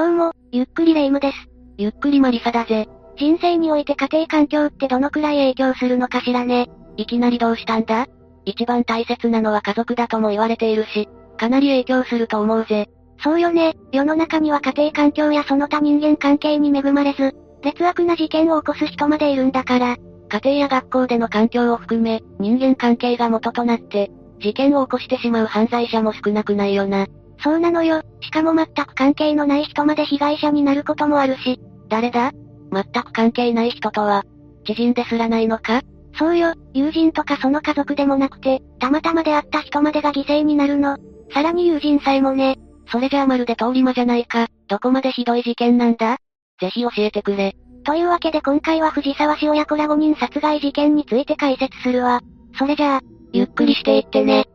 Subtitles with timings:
[0.00, 1.36] どうも、ゆっくりレ夢ムです。
[1.76, 2.88] ゆっくりマリサだぜ。
[3.18, 6.70] 人生において家庭環境ってどのくらい影響するのかしらね。
[6.96, 8.06] いきなりどうしたんだ？
[8.46, 12.88] 一番大切なのは家族だとも言われているし、かなり影響すると思うぜ。
[13.22, 19.98] そうよね、世の中には家庭環境やその他人間関係に恵まれず、劣悪な事件を起こす人までいるんだから。
[20.30, 24.10] 家庭や学校での環境を含め、人間関係が元となって、
[24.40, 27.06] 事件を起こしてしまう犯罪者も少なくないよな。
[27.42, 31.58] そうなのよ、しかも全く関係のない人まで被害者になることもあるし。
[31.88, 32.32] 誰だ？
[32.72, 34.24] 全く関係ない人とは、
[34.64, 35.80] 知人ですらないのか？
[36.18, 40.98] そうよ、友人とかその家族でもなくて、たまたま出会った人までが犠牲になるの。
[41.32, 42.58] さらに友人さえもね。
[42.90, 44.48] それじゃあまるで通り魔じゃないか。
[44.68, 46.18] どこまでひどい事件なんだ？
[46.60, 47.56] ぜひ教えてくれ。
[47.84, 52.20] というわけで今回は藤沢市親子ら5人殺害事件について解説するわ。
[52.58, 53.00] それじゃあ、
[53.32, 54.46] ゆっくりしていってね。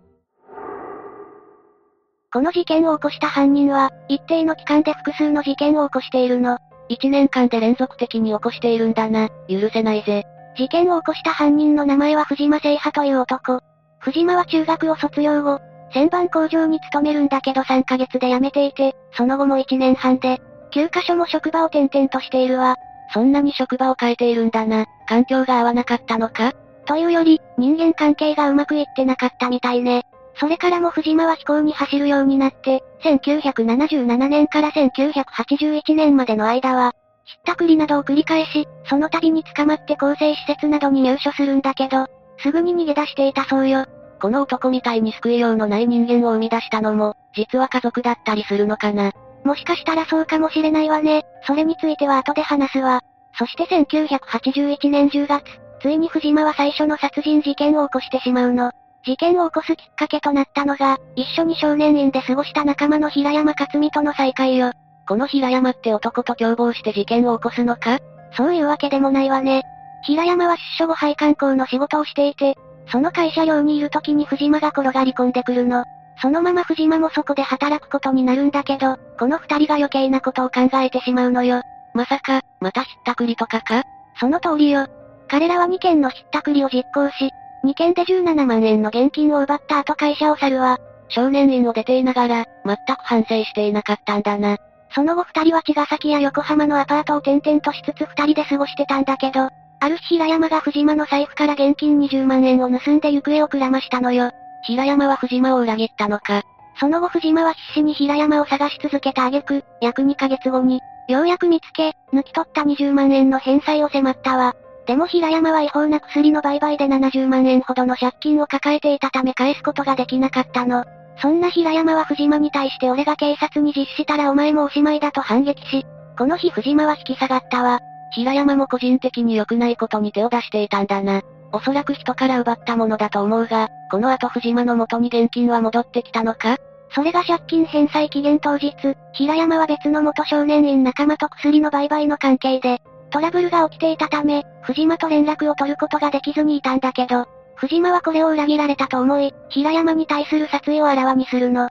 [2.35, 6.57] この事件を起こした犯人は、一定の期間で複数の事件を起こしているの。
[6.89, 9.29] 一年間で連続的に起こしているんだな。
[9.47, 10.25] 許せないぜ。
[10.57, 13.61] 事件を起こした犯人の名前は藤間聖波という男。
[13.99, 15.61] 藤間は中学を卒業後、
[15.93, 20.41] 旋盤工場に勤めるんだけど3ヶ月で辞めていて、その後も1年半で、
[20.73, 22.75] 9カ所も職場を転々としているわ。
[23.13, 24.87] そんなに職場を変えているんだな。
[25.07, 26.51] 環境が合わなかったのか？
[26.85, 30.03] というより、人間関係がうまくいってなかったみたいね。
[30.37, 42.07] それからも藤間は飛行に走るようになって、1977年から1981年までの間は、ひったくりなどを繰り返し、その度に捕まって更生施設などに入所するんだけど、
[42.39, 43.85] すぐに逃げ出していたそうよ。
[44.21, 49.13] この男みたいに救いようのない人間を生み出したのも、実は家族だったりするのかな。
[49.43, 51.23] もしかしたらそうかもしれないわね。
[51.45, 53.01] それについては後で話すわ。
[53.37, 55.43] そして1981年10月、
[55.81, 58.71] ついに藤間は最初の殺人事件を起こしてしまうの。
[59.05, 64.71] 事件を起こすきっかけとなったのが、一緒に少年院で過ごした仲間の平山克美との再会よ。
[65.07, 67.99] この平山って男と共謀して事件を起こすのか？
[68.35, 69.61] そういうわけでもないわね。
[70.03, 72.55] 平山は出所後配管工の仕事をしていて、
[72.91, 75.85] その会社寮にいる時に藤間が転がり込んでくるの。
[76.21, 81.61] そのまま藤間もそこで働くことになるんだけど、この二人が余計なことを考えてしまうのよ。
[81.93, 83.83] まさか、またひったくりとかか？
[84.19, 84.87] その通りよ。
[85.27, 87.29] 彼らは2件のひったくりを実行し、
[87.65, 90.77] 2件で17万円の現金を奪った後会社を去るわ。
[91.09, 94.57] 少年院を出ていながら、全く反省していなかったんだな。
[94.93, 99.49] その後二人は茅ヶ崎や横浜のアパートを転々としつつ二人で過ごしてたんだけど、
[99.79, 104.31] ある日平山が藤間の財布から現金20万円を盗んで行方をくらましたのよ。
[104.63, 106.43] 平山は藤間を裏切ったのか。
[106.79, 114.55] その後藤間は必死に平山を探し続けた挙句、約2ヶ月後に、ようやく見つけ、抜き取った20万円の返済を迫ったわ。
[114.85, 120.85] でも平山は違法な薬の売買で70万円ほどの借金を抱えていたため返すことができなかったの。
[121.21, 125.85] そんな平山は藤間に対して俺が警察に実施したらお前もおしまいだと反撃し、
[126.17, 127.79] この日藤間は引き下がったわ。
[128.13, 131.21] 平山も個人的に良くないことに手を出していたんだな。
[131.51, 136.57] おそらく人から奪ったものだと思うが、この後藤間の元に現金は戻ってきたのか？
[136.93, 138.73] それが借金返済期限当日、
[139.13, 142.81] 平山は別の元少年院仲間と薬の売買の関係で、
[143.15, 151.69] トラブルが起きていたため、藤間と連絡を取ることができずにいたんだけど、藤間はこれを裏切られたと思い、平山に対する殺意をあらわにするの。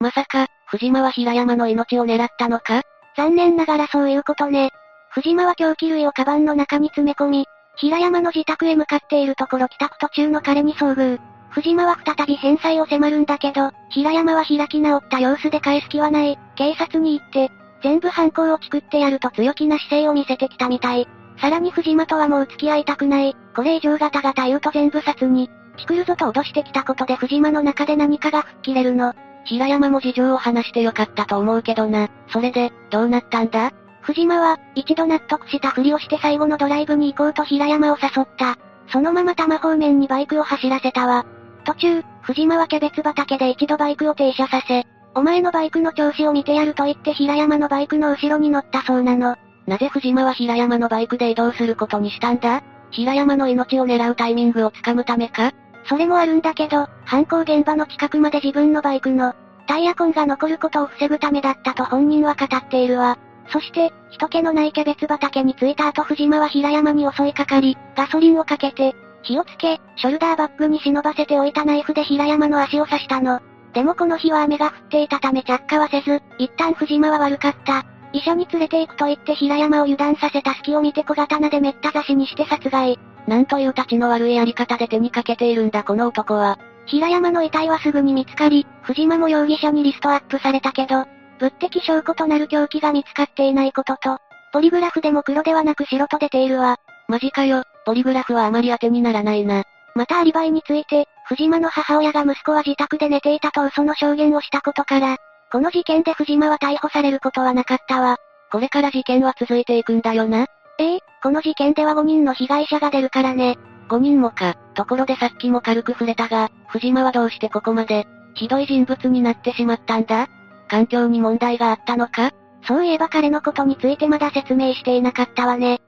[0.00, 2.82] まさか、藤間は平山の命を狙ったのか？
[3.16, 4.70] 残念ながらそういうことね。
[5.10, 7.46] 藤間は凶器類をカバンの中に詰め込み、
[7.76, 11.20] 平山の自宅へ向かっているところ帰宅途中の彼に遭遇。
[11.50, 16.36] 藤間は再び返済を迫るんだけど、平山は開き直った様子で返す気はない。
[16.56, 17.52] 警察に行って、
[17.84, 21.06] 全部犯行を作ってやると強気な姿勢を見せてきたみたい。
[21.36, 23.36] さらに藤間とはもう付き合いたくない。
[23.54, 25.50] これ以上ガタガタ言うと全部殺に。
[25.76, 29.12] 来るぞと脅してきたことで藤間の中で何かが吹っ切れるの。
[29.44, 32.08] 平山も事情を話してよかったと思うけどな。
[32.28, 33.72] それで、どうなったんだ？
[34.00, 38.56] 藤間は、一度納得したふりをして最後のドライブに行こうと平山を誘った。
[38.88, 41.26] そのまま多摩方面にバイクを走らせたわ。
[41.64, 49.36] 途中、藤間はキャベツ畑で一度バイクを停車させ、お前のバイクの調子を見てやると言って平山のバイクの後ろに乗ったそうなの。
[49.66, 52.62] なぜ藤間は平山のバイクで移動することにしたんだ？
[52.90, 55.52] 平山の命を狙うタイミングをつかむためか？
[55.86, 59.34] それもあるんだけど、犯行現場の近くまで自分のバイクの、
[59.66, 63.18] タイヤ痕が残ることを防ぐためだったと本人は語っているわ。
[63.48, 73.40] そして、人気のないキャベツ畑に着いた後藤間は平山に襲いかかり、ガソリンをかけて、火をつけ、ショルダーバッグに忍ばせておいたナイフで平山の足を刺したの。
[73.74, 77.84] でもこの日は雨が降っていたため着火はせず、一旦藤間は悪かった。
[78.12, 82.98] 医者に連れて行くと言って平山を油断させた隙を見て小刀でめった刺しにして殺害。
[83.26, 86.58] なんという立ちの悪いやり方で手にかけているんだこの男は。
[86.86, 91.06] 平山の遺体はすぐに見つかり、藤間も容疑者にリストアップされたけど、
[91.40, 94.18] 物的証拠となる凶器が見つかっていないことと、
[94.52, 96.76] ポリグラフでも黒ではなく白と出ているわ。
[97.08, 99.64] マジかよ、ポリグラフはあまり当てにならないな。
[99.94, 105.16] またアリバイについて、藤間の母親が息子は自宅で寝ていたと嘘の証言をしたことから、
[105.52, 108.16] この事件で藤間は逮捕されることはなかったわ。
[108.50, 110.46] これから事件は続いていくんだよな。
[110.78, 113.56] ええこの事件では5人の被害者が出るからね。
[113.88, 114.56] 5人もか。
[114.74, 120.28] ところでさっきも軽く触れたが、藤間はどうしてここまで、ひどい人物になってしまったんだ？
[120.68, 122.32] 環境に問題があったのか？
[122.66, 125.80] そういえば彼のことについてまだ説明していなかったわね。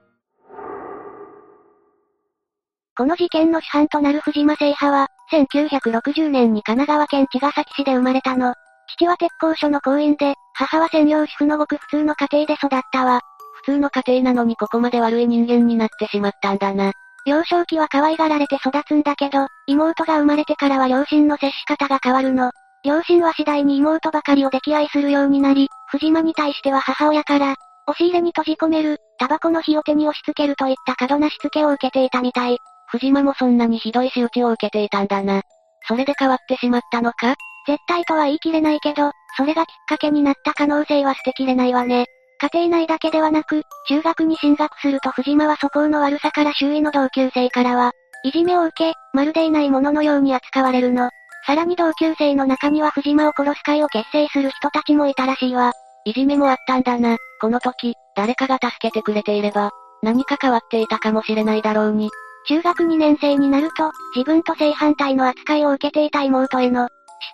[2.97, 8.55] この事件の主犯となる藤間聖派は、1960年に神奈川県茅ヶ崎市で生まれたの。
[8.89, 13.21] 父は鉄工所の工員で、母は専業主婦のごく普通の家庭で育ったわ。
[13.65, 16.93] 普通の家庭なのにここまで悪い人間になってしまったんだな。
[17.27, 22.53] 幼少期は可愛がられて育つんだけど、妹が生まれてからは両親の接し方が変わるの。
[22.83, 27.57] 両親は次第に妹ばかりを溺愛するようになり、藤間に対しては母親から、
[27.89, 32.59] 押し入れに閉じ込める、タバコの火を手に押し付けるといった過度なしつけを受けていたみたい。
[32.91, 35.43] 藤間もそんなにひどい仕打ちを受けていたんだな。
[35.89, 37.35] それで変わってしまったのか？
[37.67, 42.07] 絶対とは言い切れないけど、それがきっかけになった可能性は捨てきれないわね。
[42.53, 47.93] 家庭内だけではなく、中学に進学すると藤間は素行の悪さから周囲の同級生からは、
[48.25, 51.11] いじめを受け、まるでいないもののように扱われるの。
[51.47, 55.73] さらに同級生の中には藤間を殺す会を結成する人たちもいたらしいわ。
[56.05, 57.17] いじめもあったんだな。
[57.41, 59.71] この時、誰かが助けてくれていれば、
[60.03, 62.11] 何か変わっていたかもしれないだろうに。
[62.49, 66.89] 中学2年生になると、自分と正反対の扱いを受けていた妹への、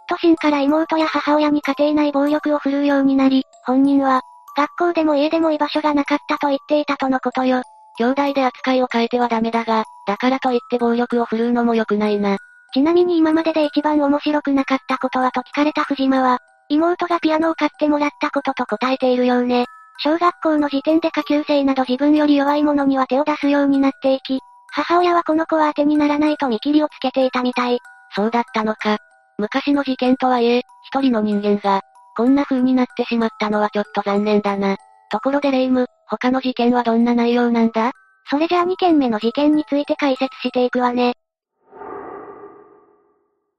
[0.08, 4.22] 嫉妬心から妹や母親に家庭内暴力を振るうようになり、本人は、
[4.56, 7.62] 学校でも家でも居場所がなかったと言っていたとのことよ。
[7.98, 12.38] 兄弟で扱いを変えてはダメだが、だからといって暴力を振るうのも良くないな。
[12.72, 16.38] ちなみに今までで一番面白くなかったことはと聞かれた藤間は、
[16.70, 19.66] 妹がピアノを買ってもらったことと答えているようね。
[19.98, 24.40] 小学校の時点で下級生など自分より弱い者には手を出すようになっていき、
[24.74, 27.78] 母親はこの子は当てにならないと見切りをつけていたみたい。
[28.14, 28.96] そうだったのか。
[29.38, 31.82] 昔の事件とはいえ、一人の人間が、
[32.16, 34.76] こんな風になってしまったのはちょっと残念だな。
[35.10, 37.92] ところでレイム、他の事件はどんな内容なんだ？
[38.30, 41.14] それじゃあ2件目の事件について解説していくわね。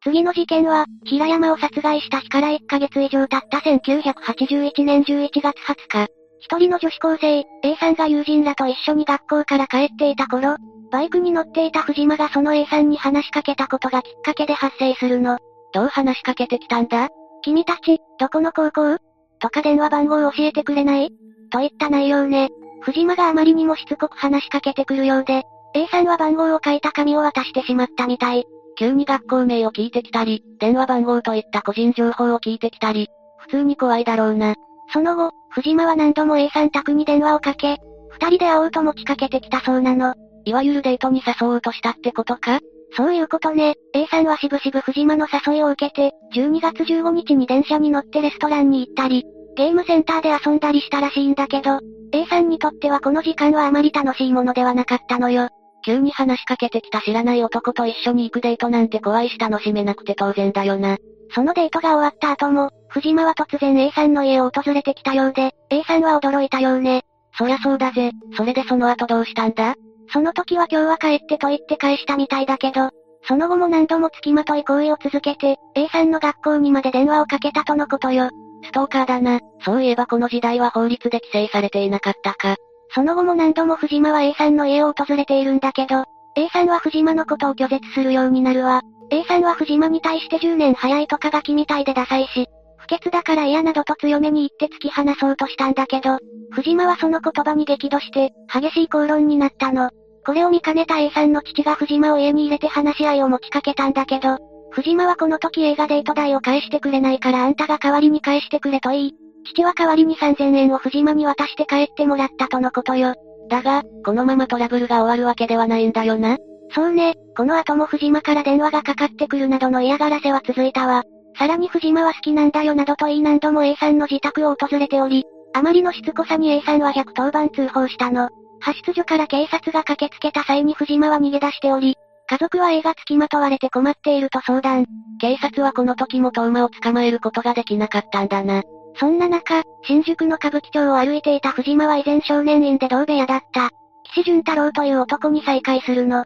[0.03, 6.07] 次の事件は、平山を殺害した日から1ヶ月以上経った1981年11月20日。
[6.39, 10.57] 一人の女子高生、A さんが友人らと一緒に学校から帰っていた頃、
[10.93, 15.39] バイクに乗っていた藤間がその A さんに話しかけたことがきっかけで発生するの。
[15.73, 17.09] どう話しかけてきたんだ？
[17.41, 18.99] 君たち、どこの高校？
[19.39, 21.09] とか電話番号教えてくれない？
[21.49, 22.49] といった内容ね。
[22.81, 25.41] 藤間があまりにもしつこく話しかけてくるようで、
[25.73, 28.45] A さんは番号を書いた紙を渡してしまったみたい。
[28.77, 33.07] 急に学校名を聞いてきたり、電話番号といった個人情報を聞いてきたり、
[33.39, 34.53] 普通に怖いだろうな。
[34.93, 37.79] その後、藤間は何度も A さん宅に電話をかけ、
[38.11, 40.13] 二人で会おうと持ちかけてきたそうなの。
[40.45, 42.59] いわゆるデートに誘おうとしたってことか？
[42.95, 43.75] そういうことね。
[43.93, 49.23] A さんはしぶしぶ藤間の誘いを受けて、12月15日に電車に乗ってレストランに行ったり、
[49.55, 51.79] ゲームセンターで遊んだりしたらしいんだけど、
[52.11, 55.49] A さんにとってはこの時間はあまり楽しいものではなかったのよ。
[55.85, 60.97] 急に話しかけてきた知らない男と一緒に行くデートなんて怖いし楽しめなくて当然だよな。
[61.35, 67.01] そのデートが終わった後も、藤間は突然 A さんの家を訪れてきたようで、A さんは驚いたようね。
[67.35, 68.11] そりゃそうだぜ。
[68.37, 69.73] それでその後どうしたんだ？
[70.11, 72.89] その時は今日は帰ってと言って返したみたいだけど、
[73.27, 78.29] その後も何度も付きまとい行為を続けて、A さんの学校にまで電話をかけたとのことよ。
[78.63, 79.39] ストーカーだな。
[79.63, 82.55] そういえばこの時代は法律で規制されていなかったか。
[82.93, 86.03] その後も何度も藤間は A さんの家を訪れているんだけど、
[86.35, 88.81] A さんは藤間のことを拒絶するようになるわ。
[89.09, 92.47] A さんは藤間に対して10年早いとかがきみたいでダサいし、
[92.93, 96.19] 不潔だから嫌などと強めに言って突き放そうとしたんだけど、
[96.51, 99.89] 藤間はその言葉に激怒して、激しい口論になったの。
[100.25, 104.37] これを見かねた A さんの父が藤間を家に入れて話し合いを持ちかけたんだけど、
[104.71, 109.13] 藤間はこの時映画デート代を返してくれないからあんたが代わりに返してくれと言い、
[109.45, 113.15] 父は代わりに3000円を藤間に渡して帰ってもらったとのことよ。
[113.49, 116.37] だが、このままトラブルが終わるわけではないんだよな。
[116.73, 121.03] そうね、この後も藤間から電話がかかってくるなどの嫌がらせは続いたわ。
[121.37, 128.29] さらに藤間は好きなんだよなどと言い何度も A さんの自宅を訪れており、あまりのしつこさに A さんは110番通報したの。
[128.61, 131.97] 派出所から警察が駆けつけた際に藤間は逃げ出しており、
[132.29, 134.85] 家族は A が付きまとわれて困っていると相談。
[135.19, 138.63] 警察はこの時もトーマを捕まえることができなかったんだな。
[138.95, 143.69] そんな中、新宿の歌舞伎町を歩いていた藤間は以前少年院で同部屋だった。
[144.03, 146.25] 岸潤太郎という男に再会するの。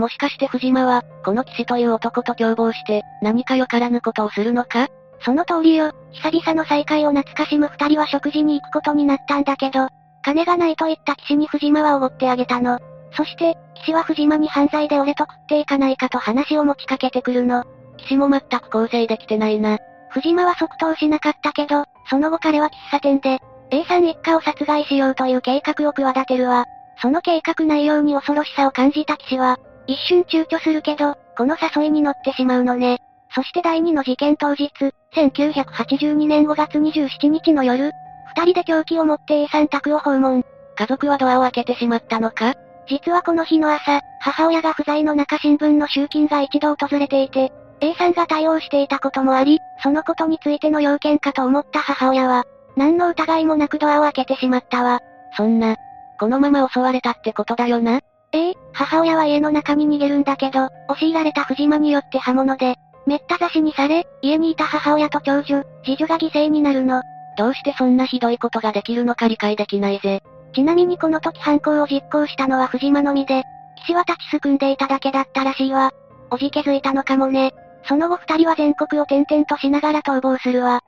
[0.00, 4.88] もしかして藤間は、この騎士という男と共謀して、何かよからぬことをするのか？
[5.22, 9.88] その通りよ、久々の再会を懐かしむ二人は食事に行くことになったんだけど、
[10.22, 12.78] 金がないと言った騎士に藤間はおごってあげたの。
[13.12, 17.64] そして、騎士は藤間に犯罪で俺と食っていかないかと話を持ちかけてくるの。
[17.98, 19.76] 騎士も全く構成できてないな。
[20.08, 23.40] 藤間は即答しなかったけど、その後彼は喫茶店で、
[23.70, 26.64] A さん一家を殺害しようという計画を企てるわ。
[27.02, 29.58] その計画内容に恐ろしさを感じた騎士は、
[29.90, 32.98] 一瞬躊躇するけど、この誘いに乗ってしまうのね。
[33.34, 34.70] そして第二の事件当日、
[35.14, 37.90] 1982年5月27日の夜、
[38.36, 40.44] 二人で凶器を持って A さん宅を訪問。
[40.76, 42.54] 家族はドアを開けてしまったのか？
[42.88, 52.44] 実はこの日の朝、母親が不在の中新聞の集金が一度訪れていて、A さんが対応していたこともあり、そのことについての要件かと思った母親は、
[52.76, 55.00] 何の疑いもなくドアを開けてしまったわ。
[55.36, 55.76] そんな、
[56.20, 58.00] このまま襲われたってことだよな？
[58.32, 67.02] ええ、母親は家の中に逃げるんだけど、押し入られた藤間によって刃物で、めった刺しにされ、家にいた母親と長女、次女が犠牲になるの。
[67.36, 70.22] どうしてそんなひどいことができるのか理解できないぜ。
[70.54, 73.44] ちなみにこの時犯行を実行したのは藤間のみで、
[73.78, 75.90] 騎士は立ちすくんでいただけだったらしいわ。
[76.30, 77.52] おじけづいたのかもね。
[77.84, 80.82] その後二人は全国を転々としながら逃亡するわ。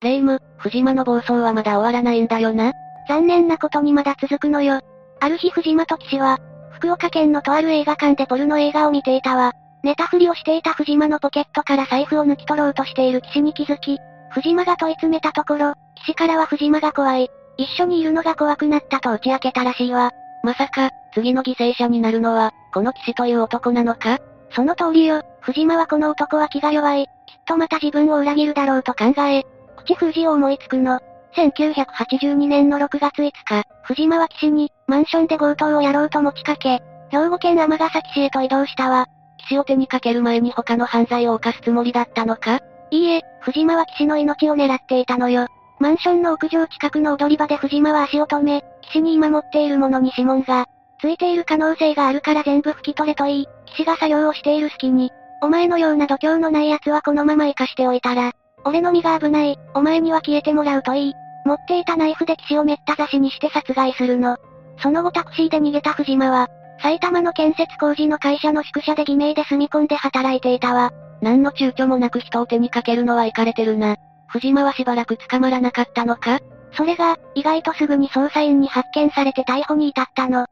[0.00, 2.72] レイム、藤間の暴走はまだ終わらないんだよな
[3.08, 4.80] 残念なことにまだ続くのよ。
[5.20, 6.38] ある日藤間と騎士は、
[6.70, 9.52] 福岡県のとある映画館でポルノ映画を見ていたわ。
[9.82, 13.98] 寝たふりをしていた藤間のポケットから財布を抜き取ろうとしている騎士に気づき、
[14.30, 17.30] 藤間が問い詰めたところ、騎士からは藤間が怖い。
[17.58, 20.10] 一緒にいるのが怖くなったと打ち明けたらしいわ。
[20.42, 24.18] まさか、次の犠牲者になるのは、この騎士という男なのか？
[24.54, 27.06] その通りよ、藤間はこの男は気が弱い。
[27.06, 27.12] きっ
[27.44, 29.44] とまた自分を裏切るだろうと考え、
[29.84, 31.00] 口封じを思いつくの。
[31.36, 39.06] 1982年の6月5日、藤間は騎士に、マンションで強盗をやろうと持ちかけ、兵庫県尼崎市へと移動したわ。
[39.38, 42.60] 騎士を手にかける前に他の犯罪を犯すつもりだったのか？
[42.90, 45.46] いいえ、藤間は騎士の命を狙っていたのよ。
[45.80, 50.66] マンションの屋上近くの踊り場で藤間は足を止め、騎士に今持っているものに指紋が、
[51.00, 55.10] ついている可能性があるから全部拭き取れといい、騎士が作業をしている隙に、
[55.40, 58.32] お前のような度胸のない奴はこのまま生かしておいたら、
[58.64, 61.14] 俺の身が危ない、お前には消えてもらうといい。
[61.44, 64.36] 持っていたナイフで騎士をめった刺しにして殺害するの。
[64.78, 66.48] その後タクシーで逃げた藤間は、
[66.80, 70.90] 埼玉の建設工事の会社の宿舎で偽名で住み込んで働いていたわ。
[71.20, 73.96] 何の躊躇もなく人を手にかけるのはイかれてるな。
[74.28, 76.40] 藤間はしばらく捕まらなかったのか？
[76.72, 80.46] それが、意外とすぐに捜査員に発見されて逮捕に至ったの。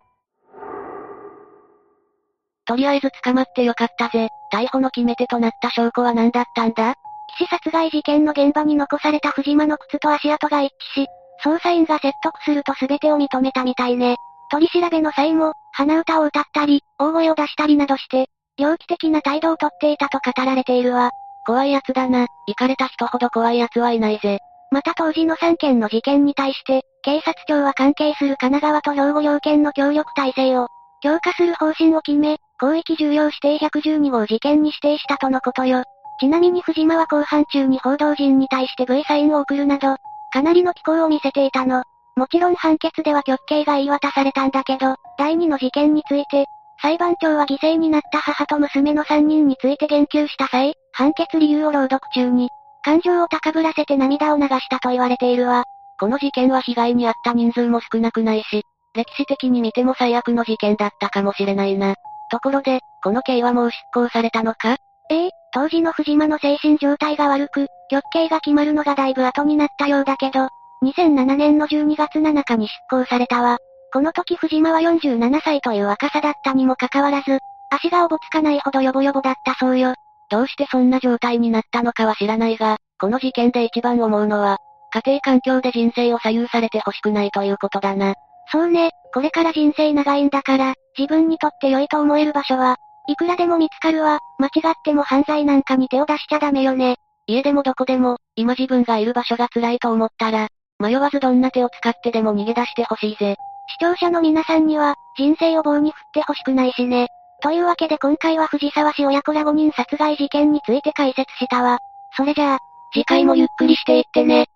[2.66, 4.28] とりあえず捕まってよかったぜ。
[4.52, 6.94] 逮捕の決め手となった証拠は何だったんだ？
[7.38, 11.06] 騎士殺害事件の現場に残された藤間の靴と足跡が一致し、
[11.44, 14.16] 捜査員が説得すると全てを認めたみたいね。
[14.50, 18.26] 取り調べの際も、鼻歌を歌ったり、大声を出したりなどして、
[18.58, 21.10] 猟奇的な態度をとっていたと語られているわ。
[21.46, 22.26] 怖い奴だな。
[22.46, 24.38] 行かれた人ほど怖い奴はいないぜ。
[24.70, 30.68] また当時の3件の事件に対して、警察庁は関係する神奈川と兵庫両県の協力体制を
[31.02, 35.84] 強化する方針を決め、広域重要指定112号事件に指定したとのことよ。
[36.20, 39.96] ちなみに藤間は後半中に報道陣に対して V サインを送るなど、
[40.32, 41.82] かなりの気候を見せていたの。
[42.14, 46.44] もちろん判決では極刑が言い渡されたんだけど、第2の事件について、
[46.82, 52.50] 裁判長は犠牲になった母と娘の3人について言及した際、判決理由を朗読中に、
[52.82, 55.64] 感情を高ぶらせて涙を流したと言われているわ。
[55.98, 58.62] この事件は被害に遭った人数も少なくないし、
[58.94, 61.94] 歴史的に見ても最悪の事件だったかもしれないな。
[62.30, 64.76] ところで、この刑はもう執行されたのか？
[65.10, 70.49] ええ、当時の藤間の精神状態が悪く、極刑が決まるのがだいぶ後になったようだけど、
[70.83, 73.59] 2007年の12月7日に執行されたわ。
[73.92, 77.38] この時藤間は47歳という若さだったにもかかわらず、
[77.71, 79.95] 足がおぼつかないほどヨボヨボだったそうよ。
[80.30, 84.59] どうしてそんな状態になったのかは知らないが、この事件で一番思うのは、
[84.92, 88.14] 家庭環境で人生を左右されてほしくないということだな。
[88.52, 92.76] そうね、これから人生長いんだから、自分にとって良いと思える場所は、
[93.09, 94.19] いくらでも見つかるわ。
[94.38, 96.97] 間違っても犯罪なんかに手を出しちゃダメよね。
[97.26, 103.37] 家でもどこでも、今自分がいる場所が辛いと思ったら、迷わずどんな手を使ってでも逃げ出してほしいぜ。
[103.69, 107.09] 視聴者の皆さんには、人生を棒に振ってほしくないしね。
[107.42, 111.78] というわけで今回は藤沢市親子ら5人殺害事件について解説したわ。
[112.16, 112.59] それじゃあ、
[112.92, 114.47] 次回もゆっくりしていってね。